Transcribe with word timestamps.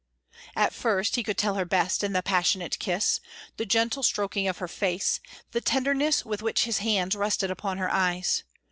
At 0.55 0.73
first 0.73 1.15
he 1.15 1.21
could 1.21 1.37
tell 1.37 1.53
her 1.53 1.63
best 1.63 2.03
in 2.03 2.11
the 2.11 2.23
passionate 2.23 2.79
kiss, 2.79 3.19
the 3.57 3.67
gentle 3.67 4.01
stroking 4.01 4.47
of 4.47 4.57
her 4.57 4.67
face, 4.67 5.19
the 5.51 5.61
tenderness 5.61 6.25
with 6.25 6.41
which 6.41 6.63
his 6.63 6.79
hands 6.79 7.15
rested 7.15 7.51
upon 7.51 7.77
her 7.77 7.93
eyes. 7.93 8.41